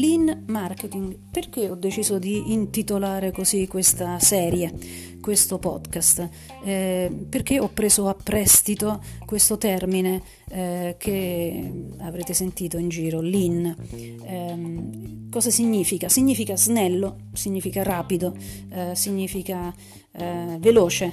[0.00, 1.16] Lean Marketing.
[1.30, 4.72] Perché ho deciso di intitolare così questa serie,
[5.20, 6.28] questo podcast?
[6.64, 13.76] Eh, perché ho preso a prestito questo termine eh, che avrete sentito in giro, Lean.
[13.92, 16.08] Eh, cosa significa?
[16.08, 18.34] Significa snello, significa rapido,
[18.70, 19.72] eh, significa
[20.12, 21.12] eh, veloce,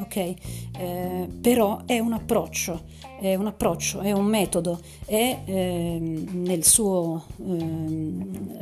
[0.00, 0.16] ok?
[0.16, 2.82] Eh, però è un approccio,
[3.20, 7.24] è un approccio, è un metodo, è nel suo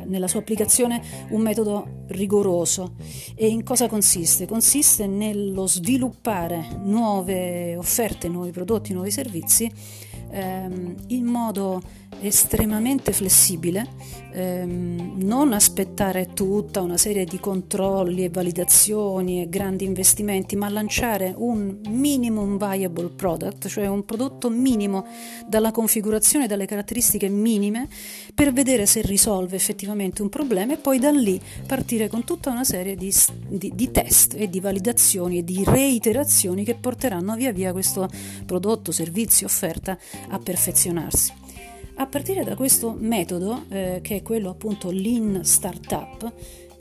[0.05, 2.95] nella sua applicazione un metodo rigoroso.
[3.35, 4.45] E in cosa consiste?
[4.45, 9.71] Consiste nello sviluppare nuove offerte, nuovi prodotti, nuovi servizi
[10.31, 11.81] ehm, in modo
[12.21, 13.87] estremamente flessibile,
[14.31, 21.33] ehm, non aspettare tutta una serie di controlli e validazioni e grandi investimenti, ma lanciare
[21.35, 25.05] un minimum viable product, cioè un prodotto minimo
[25.47, 27.87] dalla configurazione, dalle caratteristiche minime,
[28.33, 32.63] per vedere se risolve effettivamente un problema e poi da lì partire con tutta una
[32.63, 33.13] serie di,
[33.47, 38.07] di, di test e di validazioni e di reiterazioni che porteranno via via questo
[38.45, 39.97] prodotto, servizio, offerta
[40.29, 41.33] a perfezionarsi.
[41.95, 46.33] A partire da questo metodo, eh, che è quello appunto Lean Startup,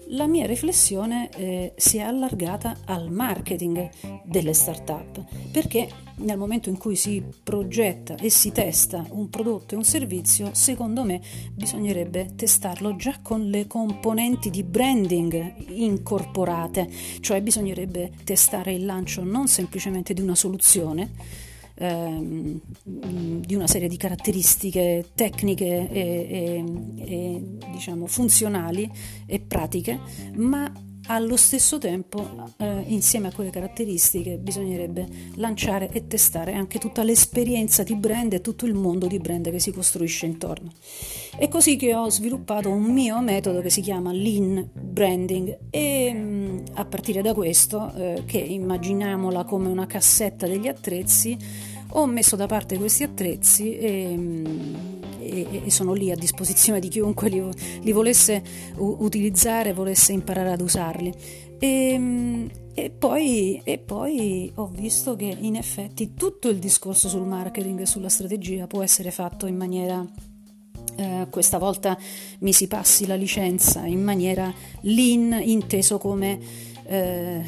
[0.09, 3.91] la mia riflessione eh, si è allargata al marketing
[4.25, 9.77] delle start-up, perché nel momento in cui si progetta e si testa un prodotto e
[9.77, 11.21] un servizio, secondo me
[11.53, 16.89] bisognerebbe testarlo già con le componenti di branding incorporate,
[17.21, 23.97] cioè bisognerebbe testare il lancio non semplicemente di una soluzione, ehm, di una serie di
[23.97, 26.65] caratteristiche tecniche e, e,
[26.97, 28.91] e diciamo, funzionali
[29.27, 29.99] e pratiche,
[30.35, 30.73] ma
[31.07, 37.83] allo stesso tempo, eh, insieme a quelle caratteristiche, bisognerebbe lanciare e testare anche tutta l'esperienza
[37.83, 40.73] di brand e tutto il mondo di brand che si costruisce intorno.
[41.37, 46.19] È così che ho sviluppato un mio metodo che si chiama Lean Branding e mh,
[46.19, 51.37] mm, a partire da questo, eh, che immaginiamola come una cassetta degli attrezzi,
[51.97, 54.94] ho messo da parte questi attrezzi e, mm,
[55.25, 57.43] e, e sono lì a disposizione di chiunque li,
[57.83, 58.43] li volesse
[58.77, 61.13] u- utilizzare, volesse imparare ad usarli.
[61.59, 67.27] E, mm, e, poi, e, poi, ho visto che in effetti tutto il discorso sul
[67.27, 70.05] marketing e sulla strategia può essere fatto in maniera
[70.97, 71.99] eh, questa volta
[72.41, 74.53] mi si passi la licenza in maniera
[74.83, 76.39] lean inteso come
[76.87, 77.43] eh,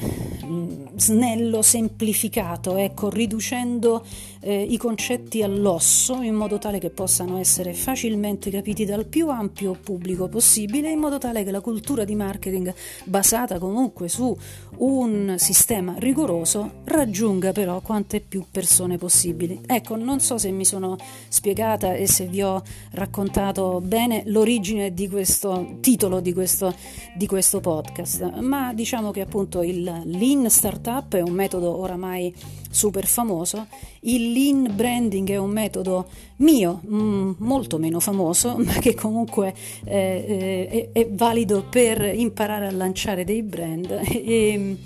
[0.96, 4.04] snello, semplificato, ecco, riducendo
[4.40, 9.76] eh, i concetti all'osso in modo tale che possano essere facilmente capiti dal più ampio
[9.82, 12.72] pubblico possibile, in modo tale che la cultura di marketing
[13.04, 14.36] basata comunque su
[14.78, 19.60] un sistema rigoroso raggiunga però quante più persone possibili.
[19.66, 20.96] Ecco, non so se mi sono
[21.28, 26.74] spiegata e se vi ho raccontato bene l'origine di questo titolo di questo,
[27.14, 32.32] di questo podcast, ma diciamo che appunto il Lean Startup è un metodo oramai
[32.70, 33.66] super famoso,
[34.00, 39.52] il Lean Branding è un metodo mio, mm, molto meno famoso, ma che comunque
[39.84, 44.00] eh, è, è, valido per imparare a lanciare dei brand.
[44.26, 44.76] E,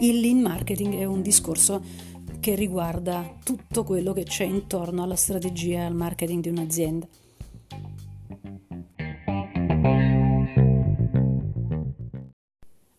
[0.00, 1.82] il Lean Marketing è un discorso
[2.38, 7.06] che riguarda tutto quello che c'è intorno alla strategia e al marketing di un'azienda.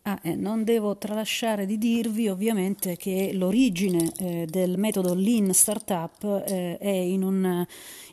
[0.10, 6.44] Ah, eh, non devo tralasciare di dirvi ovviamente che l'origine eh, del metodo Lean Startup
[6.48, 7.64] eh, è in un,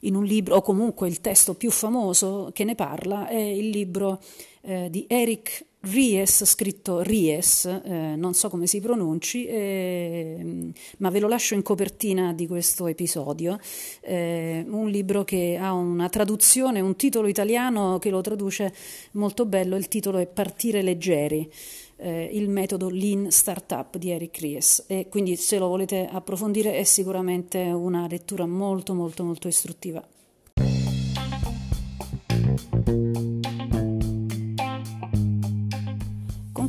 [0.01, 4.21] in un, libro, o comunque il testo più famoso che ne parla, è il libro
[4.61, 11.21] eh, di Eric Ries, scritto Ries, eh, non so come si pronunci, eh, ma ve
[11.21, 13.59] lo lascio in copertina di questo episodio.
[14.03, 18.75] Un libro che ha una traduzione, un titolo italiano che lo traduce
[19.13, 19.77] molto bello.
[19.77, 21.49] Il titolo è Partire leggeri
[21.97, 26.85] eh, il metodo Lean Startup di Eric Ries e quindi se lo volete approfondire è
[26.85, 30.07] sicuramente una lettura molto molto molto istruttiva.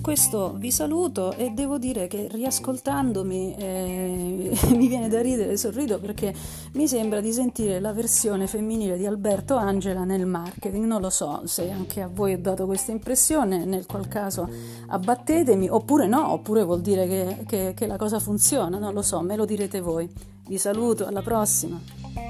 [0.02, 6.00] Questo vi saluto e devo dire che riascoltandomi eh, mi viene da ridere e sorrido
[6.00, 6.34] perché
[6.74, 10.86] mi sembra di sentire la versione femminile di Alberto Angela nel marketing.
[10.86, 14.50] Non lo so se anche a voi ho dato questa impressione, nel qual caso
[14.88, 19.22] abbattetemi, oppure no, oppure vuol dire che, che, che la cosa funziona, non lo so,
[19.22, 20.10] me lo direte voi.
[20.48, 22.27] Vi saluto, alla prossima.